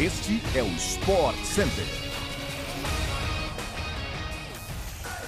[0.00, 1.84] Este é o Sport Center.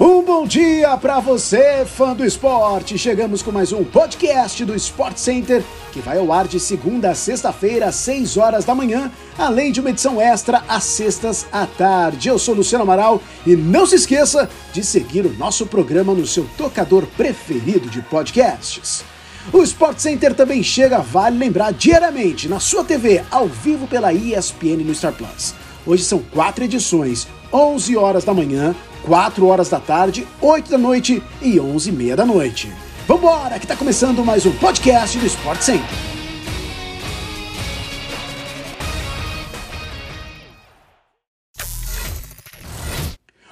[0.00, 2.96] Um bom dia para você, fã do esporte.
[2.96, 7.14] Chegamos com mais um podcast do Sport Center, que vai ao ar de segunda a
[7.14, 12.30] sexta-feira, às 6 horas da manhã, além de uma edição extra às sextas à tarde.
[12.30, 16.48] Eu sou Luciano Amaral e não se esqueça de seguir o nosso programa no seu
[16.56, 19.04] tocador preferido de podcasts.
[19.52, 24.82] O Sport Center também chega, vale lembrar, diariamente na sua TV, ao vivo pela ESPN
[24.84, 25.54] no Star Plus.
[25.86, 31.22] Hoje são quatro edições, 11 horas da manhã, 4 horas da tarde, 8 da noite
[31.42, 32.72] e 11 e meia da noite.
[33.06, 36.23] Vambora, que tá começando mais um podcast do Sport Center.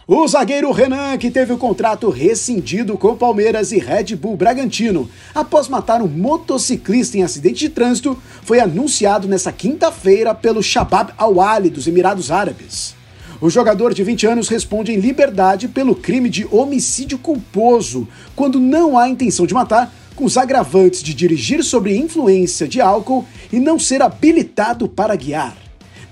[0.07, 5.69] O zagueiro Renan, que teve o contrato rescindido com Palmeiras e Red Bull Bragantino após
[5.69, 11.87] matar um motociclista em acidente de trânsito, foi anunciado nesta quinta-feira pelo Shabab Al-Ali dos
[11.87, 12.97] Emirados Árabes.
[13.41, 18.99] O jogador de 20 anos responde em liberdade pelo crime de homicídio culposo, quando não
[18.99, 23.79] há intenção de matar, com os agravantes de dirigir sob influência de álcool e não
[23.79, 25.62] ser habilitado para guiar.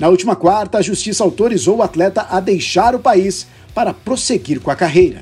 [0.00, 4.70] Na última quarta, a justiça autorizou o atleta a deixar o país para prosseguir com
[4.70, 5.20] a carreira.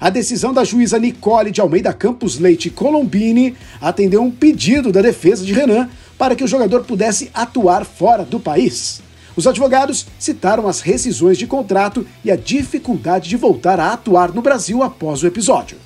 [0.00, 5.44] A decisão da juíza Nicole de Almeida Campos Leite Colombini atendeu um pedido da defesa
[5.44, 9.02] de Renan para que o jogador pudesse atuar fora do país.
[9.36, 14.40] Os advogados citaram as rescisões de contrato e a dificuldade de voltar a atuar no
[14.40, 15.76] Brasil após o episódio.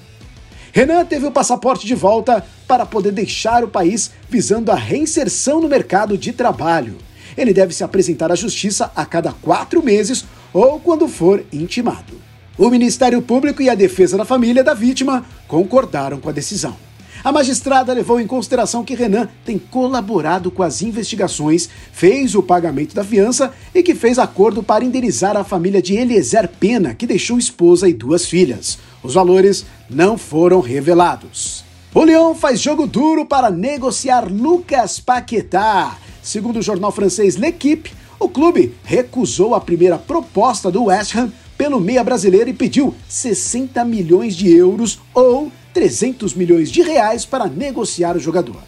[0.72, 5.68] Renan teve o passaporte de volta para poder deixar o país visando a reinserção no
[5.68, 6.98] mercado de trabalho.
[7.36, 12.14] Ele deve se apresentar à justiça a cada quatro meses ou quando for intimado.
[12.58, 16.74] O Ministério Público e a Defesa da Família da vítima concordaram com a decisão.
[17.22, 22.94] A magistrada levou em consideração que Renan tem colaborado com as investigações, fez o pagamento
[22.94, 27.36] da fiança e que fez acordo para indenizar a família de Eliezer Pena, que deixou
[27.36, 28.78] esposa e duas filhas.
[29.02, 31.64] Os valores não foram revelados.
[31.92, 35.98] O Lyon faz jogo duro para negociar Lucas Paquetá.
[36.26, 41.78] Segundo o jornal francês L'Equipe, o clube recusou a primeira proposta do West Ham pelo
[41.78, 48.16] meia brasileiro e pediu 60 milhões de euros ou 300 milhões de reais para negociar
[48.16, 48.60] o jogador.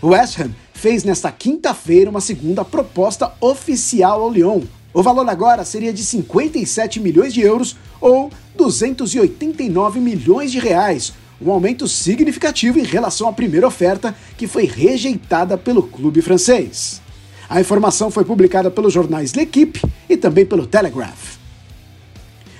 [0.00, 4.62] O West Ham fez nesta quinta-feira uma segunda proposta oficial ao Lyon.
[4.92, 11.12] O valor agora seria de 57 milhões de euros ou 289 milhões de reais,
[11.44, 17.02] um aumento significativo em relação à primeira oferta que foi rejeitada pelo clube francês.
[17.48, 21.36] A informação foi publicada pelos jornais L'Equipe e também pelo Telegraph.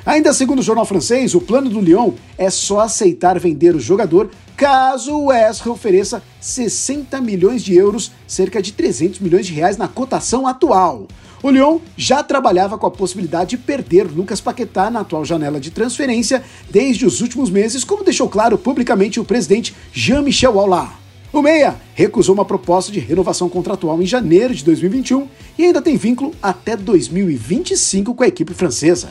[0.04, 4.30] Ainda segundo o jornal francês, o plano do Lyon é só aceitar vender o jogador
[4.54, 9.88] caso o Ham ofereça 60 milhões de euros, cerca de 300 milhões de reais na
[9.88, 11.08] cotação atual.
[11.44, 15.70] O Lyon já trabalhava com a possibilidade de perder Lucas Paquetá na atual janela de
[15.70, 20.88] transferência desde os últimos meses, como deixou claro publicamente o presidente Jean-Michel Aulas.
[21.30, 25.28] O Meia recusou uma proposta de renovação contratual em janeiro de 2021
[25.58, 29.10] e ainda tem vínculo até 2025 com a equipe francesa.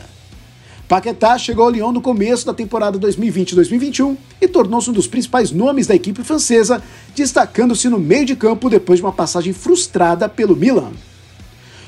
[0.88, 5.86] Paquetá chegou ao Lyon no começo da temporada 2020-2021 e tornou-se um dos principais nomes
[5.86, 6.82] da equipe francesa,
[7.14, 10.90] destacando-se no meio de campo depois de uma passagem frustrada pelo Milan.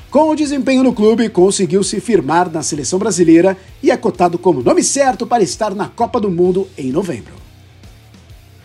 [0.09, 4.63] Com o desempenho no clube, conseguiu se firmar na seleção brasileira e é cotado como
[4.63, 7.33] nome certo para estar na Copa do Mundo em novembro.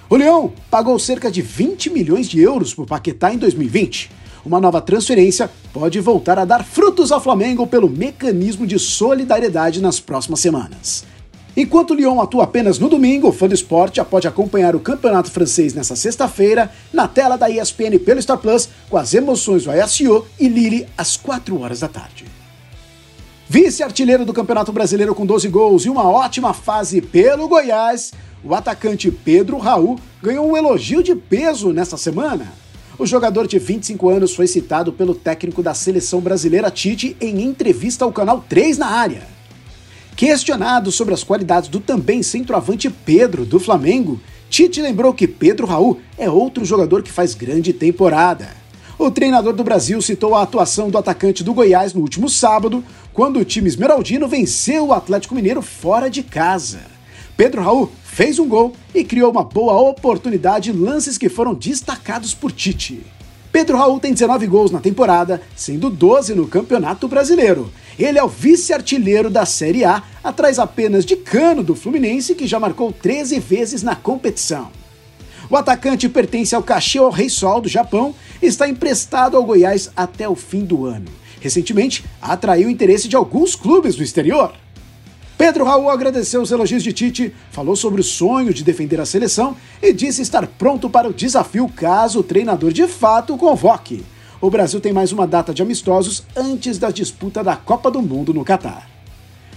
[0.08, 4.10] O Lyon pagou cerca de 20 milhões de euros por Paquetá em 2020.
[4.44, 9.98] Uma nova transferência pode voltar a dar frutos ao Flamengo pelo mecanismo de solidariedade nas
[9.98, 11.04] próximas semanas.
[11.56, 14.80] Enquanto o Lyon atua apenas no domingo, o fã do esporte já pode acompanhar o
[14.80, 19.70] campeonato francês nesta sexta-feira na tela da ESPN pelo Star Plus com as emoções do
[19.70, 22.24] Ajaccio e Lille às 4 horas da tarde.
[23.48, 28.12] Vice-artilheiro do Campeonato Brasileiro com 12 gols e uma ótima fase pelo Goiás,
[28.42, 32.50] o atacante Pedro Raul ganhou um elogio de peso nesta semana.
[32.98, 38.06] O jogador de 25 anos foi citado pelo técnico da seleção brasileira Tite em entrevista
[38.06, 39.31] ao canal 3 na área.
[40.16, 46.00] Questionado sobre as qualidades do também centroavante Pedro do Flamengo, Tite lembrou que Pedro Raul
[46.18, 48.48] é outro jogador que faz grande temporada.
[48.98, 53.38] O treinador do Brasil citou a atuação do atacante do Goiás no último sábado, quando
[53.38, 56.80] o time esmeraldino venceu o Atlético Mineiro fora de casa.
[57.36, 62.52] Pedro Raul fez um gol e criou uma boa oportunidade lances que foram destacados por
[62.52, 63.02] Tite.
[63.52, 67.70] Pedro Raul tem 19 gols na temporada, sendo 12 no Campeonato Brasileiro.
[67.98, 72.58] Ele é o vice-artilheiro da Série A, atrás apenas de Cano do Fluminense, que já
[72.58, 74.70] marcou 13 vezes na competição.
[75.50, 80.34] O atacante pertence ao Kashiwa Reysol do Japão e está emprestado ao Goiás até o
[80.34, 81.10] fim do ano.
[81.38, 84.54] recentemente atraiu o interesse de alguns clubes do exterior.
[85.42, 89.56] Pedro Raul agradeceu os elogios de Tite, falou sobre o sonho de defender a seleção
[89.82, 94.04] e disse estar pronto para o desafio caso o treinador de fato convoque.
[94.40, 98.32] O Brasil tem mais uma data de amistosos antes da disputa da Copa do Mundo
[98.32, 98.91] no Catar.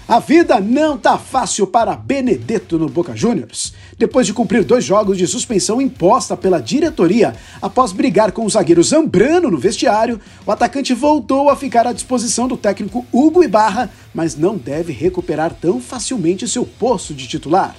[0.07, 3.73] A vida não tá fácil para Benedetto no Boca Juniors.
[3.97, 8.83] Depois de cumprir dois jogos de suspensão imposta pela diretoria após brigar com o zagueiro
[8.83, 14.35] Zambrano no vestiário, o atacante voltou a ficar à disposição do técnico Hugo Ibarra, mas
[14.35, 17.75] não deve recuperar tão facilmente seu posto de titular.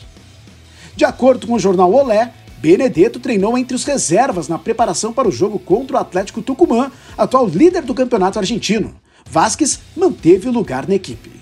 [0.97, 5.33] De acordo com o jornal Olé, Benedetto treinou entre os reservas na preparação para o
[5.33, 8.97] jogo contra o Atlético Tucumã, atual líder do campeonato argentino.
[9.31, 11.36] Vasquez manteve o lugar na equipe.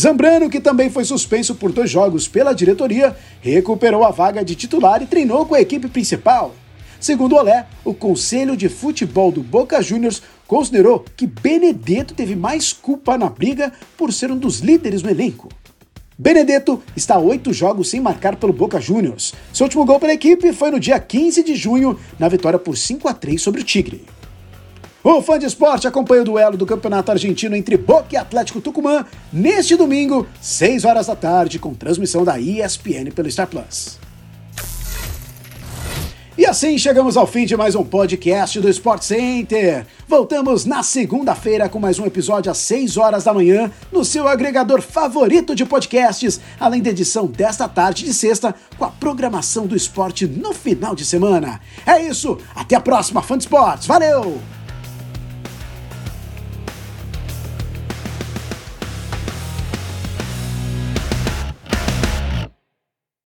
[0.00, 5.02] Zambrano, que também foi suspenso por dois jogos pela diretoria, recuperou a vaga de titular
[5.02, 6.54] e treinou com a equipe principal.
[6.98, 13.18] Segundo Olé, o Conselho de Futebol do Boca Juniors considerou que Benedetto teve mais culpa
[13.18, 15.50] na briga por ser um dos líderes no elenco.
[16.18, 19.34] Benedetto está oito jogos sem marcar pelo Boca Juniors.
[19.52, 23.06] Seu último gol pela equipe foi no dia 15 de junho, na vitória por 5
[23.06, 24.06] a 3 sobre o Tigre.
[25.02, 29.06] O fã de esporte acompanha o duelo do Campeonato Argentino entre Boca e Atlético Tucumã
[29.32, 33.98] neste domingo, 6 horas da tarde, com transmissão da ESPN pelo Star Plus.
[36.36, 39.86] E assim chegamos ao fim de mais um podcast do Sport Center.
[40.06, 44.82] Voltamos na segunda-feira com mais um episódio às 6 horas da manhã no seu agregador
[44.82, 50.26] favorito de podcasts, além da edição desta tarde de sexta com a programação do esporte
[50.26, 51.58] no final de semana.
[51.86, 53.86] É isso, até a próxima, fã de esportes.
[53.86, 54.59] Valeu!